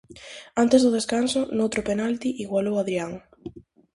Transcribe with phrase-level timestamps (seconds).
[0.63, 3.11] Antes do descanso, noutro penalti, igualou Adrián.